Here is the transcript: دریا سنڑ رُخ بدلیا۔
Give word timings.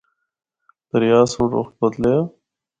دریا 0.89 1.19
سنڑ 1.31 1.49
رُخ 1.57 1.67
بدلیا۔ 1.79 2.17